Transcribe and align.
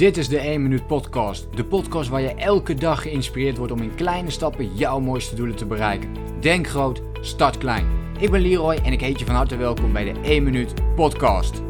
Dit 0.00 0.16
is 0.16 0.28
de 0.28 0.38
1 0.38 0.62
Minuut 0.62 0.86
Podcast. 0.86 1.56
De 1.56 1.64
podcast 1.64 2.08
waar 2.08 2.20
je 2.20 2.34
elke 2.34 2.74
dag 2.74 3.02
geïnspireerd 3.02 3.56
wordt 3.56 3.72
om 3.72 3.82
in 3.82 3.94
kleine 3.94 4.30
stappen 4.30 4.76
jouw 4.76 5.00
mooiste 5.00 5.34
doelen 5.34 5.56
te 5.56 5.66
bereiken. 5.66 6.40
Denk 6.40 6.66
groot, 6.66 7.02
start 7.20 7.58
klein. 7.58 8.14
Ik 8.18 8.30
ben 8.30 8.40
Leroy 8.40 8.74
en 8.74 8.92
ik 8.92 9.00
heet 9.00 9.18
je 9.18 9.24
van 9.24 9.34
harte 9.34 9.56
welkom 9.56 9.92
bij 9.92 10.12
de 10.12 10.20
1 10.20 10.42
Minuut 10.42 10.94
Podcast. 10.94 11.62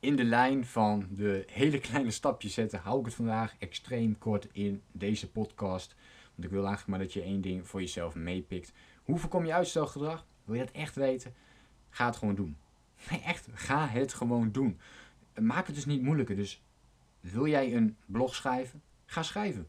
In 0.00 0.16
de 0.16 0.24
lijn 0.24 0.64
van 0.64 1.06
de 1.10 1.44
hele 1.46 1.78
kleine 1.78 2.10
stapjes 2.10 2.54
zetten 2.54 2.80
hou 2.80 2.98
ik 2.98 3.04
het 3.04 3.14
vandaag 3.14 3.54
extreem 3.58 4.18
kort 4.18 4.48
in 4.52 4.82
deze 4.92 5.30
podcast. 5.30 5.94
Want 6.34 6.44
ik 6.44 6.50
wil 6.50 6.66
eigenlijk 6.66 6.88
maar 6.88 6.98
dat 6.98 7.12
je 7.12 7.22
één 7.22 7.40
ding 7.40 7.68
voor 7.68 7.80
jezelf 7.80 8.14
meepikt. 8.14 8.72
Hoe 9.02 9.18
voorkom 9.18 9.46
je 9.46 9.52
uitstelgedrag? 9.52 10.26
Wil 10.44 10.54
je 10.54 10.64
dat 10.64 10.74
echt 10.74 10.94
weten? 10.94 11.34
Ga 11.90 12.06
het 12.06 12.16
gewoon 12.16 12.34
doen. 12.34 12.56
Echt, 13.24 13.48
ga 13.52 13.86
het 13.86 14.14
gewoon 14.14 14.50
doen. 14.52 14.78
Maak 15.40 15.66
het 15.66 15.74
dus 15.74 15.86
niet 15.86 16.02
moeilijker. 16.02 16.36
Dus 16.36 16.62
wil 17.20 17.46
jij 17.46 17.74
een 17.74 17.96
blog 18.06 18.34
schrijven? 18.34 18.82
Ga 19.04 19.22
schrijven. 19.22 19.68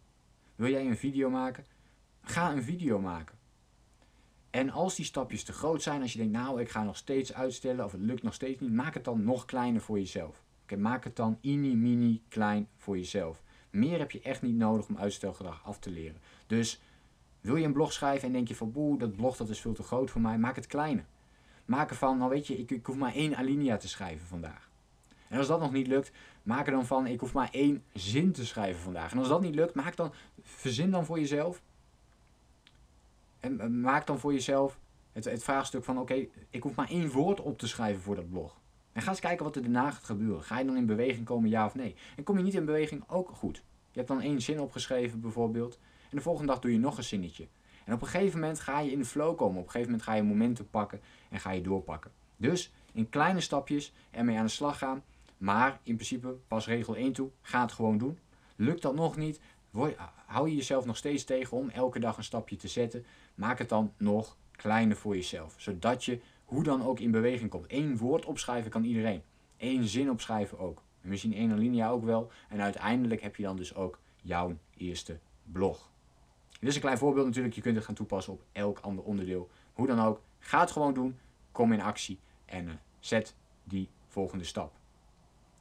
Wil 0.56 0.70
jij 0.70 0.86
een 0.86 0.98
video 0.98 1.30
maken? 1.30 1.66
Ga 2.22 2.52
een 2.52 2.64
video 2.64 3.00
maken. 3.00 3.36
En 4.50 4.70
als 4.70 4.96
die 4.96 5.06
stapjes 5.06 5.44
te 5.44 5.54
groot 5.54 5.82
zijn, 5.82 6.02
als 6.02 6.12
je 6.12 6.18
denkt, 6.18 6.34
nou, 6.34 6.62
ik 6.62 6.70
ga 6.70 6.84
nog 6.84 6.98
steeds 6.98 7.34
uitstellen 7.34 7.86
of 7.86 7.92
het 7.92 8.02
lukt 8.02 8.24
nog 8.24 8.34
steeds 8.34 8.60
niet, 8.60 8.72
maak 8.72 8.94
het 8.94 9.04
dan 9.04 9.24
nog 9.24 9.46
kleiner 9.46 9.82
voor 9.82 9.98
jezelf. 9.98 10.44
Oké, 10.64 10.78
maak 10.78 11.04
het 11.04 11.16
dan 11.16 11.38
mini, 11.42 11.76
mini 11.76 12.22
klein 12.28 12.68
voor 12.78 12.98
jezelf. 12.98 13.44
Meer 13.70 14.00
heb 14.00 14.12
je 14.12 14.22
echt 14.22 14.42
niet 14.42 14.56
nodig 14.56 14.88
om 14.88 14.98
uitstelgedrag 14.98 15.66
af 15.66 15.80
te 15.80 15.90
leren. 15.90 16.22
Dus 16.48 16.82
wil 17.42 17.56
je 17.56 17.66
een 17.66 17.74
blog 17.74 17.94
schrijven 17.94 18.28
en 18.28 18.34
denk 18.34 18.48
je 18.48 18.56
van, 18.56 18.72
boe, 18.72 18.98
dat 18.98 19.16
blog 19.16 19.38
dat 19.38 19.50
is 19.50 19.60
veel 19.60 19.74
te 19.74 19.84
groot 19.84 20.10
voor 20.12 20.22
mij, 20.22 20.38
maak 20.38 20.56
het 20.56 20.68
kleiner. 20.68 21.06
Maak 21.66 21.90
ervan, 21.90 22.18
nou 22.18 22.30
weet 22.30 22.48
je, 22.48 22.58
ik, 22.58 22.72
ik 22.72 22.86
hoef 22.86 22.96
maar 22.96 23.14
één 23.14 23.36
alinea 23.36 23.78
te 23.78 23.88
schrijven 23.88 24.28
vandaag. 24.28 24.70
En 25.30 25.38
als 25.38 25.48
dat 25.48 25.60
nog 25.60 25.72
niet 25.72 25.88
lukt, 25.88 26.12
maak 26.44 26.66
er 26.66 26.72
dan 26.72 26.86
van, 26.86 27.08
ik 27.08 27.20
hoef 27.20 27.34
maar 27.34 27.50
één 27.52 27.84
zin 27.94 28.32
te 28.32 28.46
schrijven 28.46 28.82
vandaag. 28.82 29.12
En 29.12 29.18
als 29.18 29.28
dat 29.28 29.42
niet 29.42 29.56
lukt, 29.56 29.76
maak 29.76 29.96
dan, 29.96 30.14
verzin 30.42 30.92
dan 30.92 31.06
voor 31.06 31.20
jezelf. 31.20 31.62
En 33.40 33.60
eh, 33.60 33.68
maak 33.68 34.08
dan 34.08 34.20
voor 34.20 34.34
jezelf 34.34 34.80
het, 35.12 35.26
het 35.26 35.44
vraagstuk 35.44 35.84
van, 35.84 36.00
oké, 36.00 36.28
ik 36.50 36.64
hoef 36.64 36.76
maar 36.76 36.90
één 36.90 37.12
woord 37.12 37.42
op 37.42 37.58
te 37.58 37.68
schrijven 37.68 38.02
voor 38.02 38.16
dat 38.16 38.30
blog. 38.30 38.60
En 38.94 39.02
ga 39.02 39.10
eens 39.10 39.20
kijken 39.20 39.46
wat 39.46 39.56
er 39.56 39.62
daarna 39.62 39.92
gaat 39.92 40.04
gebeuren. 40.04 40.44
Ga 40.44 40.60
je 40.60 40.66
dan 40.66 40.78
in 40.78 40.86
beweging 40.86 41.26
komen, 41.26 41.50
ja 41.50 41.66
of 41.66 41.76
nee? 41.76 41.96
En 42.16 42.24
kom 42.24 42.38
je 42.38 42.44
niet 42.44 42.54
in 42.54 42.66
beweging, 42.66 43.04
ook 43.08 43.30
goed. 43.30 43.64
Je 43.92 44.04
hebt 44.04 44.08
dan 44.08 44.22
één 44.22 44.42
zin 44.42 44.60
opgeschreven 44.60 45.22
bijvoorbeeld. 45.22 45.80
En 46.10 46.18
de 46.18 46.22
volgende 46.22 46.52
dag 46.52 46.62
doe 46.62 46.72
je 46.72 46.80
nog 46.80 46.98
een 46.98 47.04
zinnetje. 47.04 47.48
En 47.86 47.94
op 47.94 48.02
een 48.02 48.08
gegeven 48.08 48.40
moment 48.40 48.60
ga 48.60 48.80
je 48.80 48.92
in 48.92 49.00
de 49.00 49.06
flow 49.06 49.38
komen. 49.38 49.58
Op 49.58 49.66
een 49.66 49.72
gegeven 49.72 49.92
moment 49.92 50.10
ga 50.10 50.14
je 50.14 50.24
momenten 50.24 50.70
pakken 50.70 51.02
en 51.30 51.40
ga 51.40 51.52
je 51.52 51.62
doorpakken. 51.62 52.12
Dus 52.38 52.74
in 52.94 53.10
kleine 53.10 53.40
stapjes 53.40 53.94
ermee 54.12 54.38
aan 54.38 54.46
de 54.46 54.52
slag 54.52 54.78
gaan. 54.78 55.04
Maar 55.38 55.80
in 55.84 55.96
principe, 55.96 56.38
pas 56.48 56.68
regel 56.68 56.96
1 56.96 57.14
toe, 57.14 57.30
ga 57.42 57.62
het 57.62 57.72
gewoon 57.72 57.98
doen. 57.98 58.20
Lukt 58.56 58.82
dat 58.82 58.96
nog 58.96 59.18
niet, 59.18 59.40
hou 60.26 60.50
je 60.50 60.56
jezelf 60.56 60.86
nog 60.86 60.98
steeds 60.98 61.24
tegen 61.24 61.58
om 61.58 61.70
elke 61.70 62.00
dag 62.00 62.18
een 62.18 62.24
stapje 62.24 62.56
te 62.56 62.68
zetten. 62.68 63.06
Maak 63.36 63.58
het 63.58 63.70
dan 63.70 63.94
nog 63.98 64.38
kleiner 64.52 64.98
voor 64.98 65.16
jezelf. 65.16 65.56
Zodat 65.58 66.06
je 66.06 66.22
hoe 66.46 66.64
dan 66.64 66.84
ook 66.84 67.00
in 67.00 67.12
beweging 67.12 67.50
komt. 67.50 67.66
Eén 67.68 67.98
woord 67.98 68.26
opschrijven 68.26 68.72
kan 68.72 68.84
iedereen. 68.84 69.22
Eén 69.58 69.88
zin 69.88 70.10
opschrijven 70.10 70.60
ook. 70.60 70.82
misschien 71.02 71.34
één 71.34 71.52
alinea 71.52 71.90
ook 71.90 72.04
wel. 72.04 72.32
En 72.50 72.62
uiteindelijk 72.62 73.22
heb 73.22 73.36
je 73.36 73.44
dan 73.44 73.56
dus 73.56 73.76
ook 73.76 74.00
jouw 74.22 74.58
eerste 74.78 75.20
blog. 75.44 75.90
Dit 76.60 76.70
is 76.70 76.76
een 76.76 76.82
klein 76.82 76.98
voorbeeld 76.98 77.26
natuurlijk. 77.26 77.56
Je 77.56 77.62
kunt 77.62 77.76
het 77.76 77.86
gaan 77.86 77.96
toepassen 77.96 78.34
op 78.34 78.44
elk 78.52 78.80
ander 78.80 79.04
onderdeel. 79.04 79.50
Hoe 79.74 79.88
dan 79.88 80.00
ook, 80.00 80.22
ga 80.40 80.60
het 80.60 80.72
gewoon 80.72 80.94
doen. 80.94 81.18
Kom 81.52 81.74
in 81.74 81.82
actie 81.82 82.20
en 82.46 82.68
uh, 82.68 82.74
zet 83.00 83.36
die 83.64 83.90
volgende 84.08 84.44
stap. 84.44 84.74